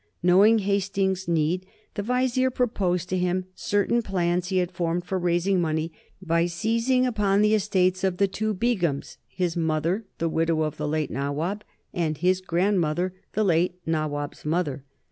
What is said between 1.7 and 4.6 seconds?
the Vizier exposed to him certain plans he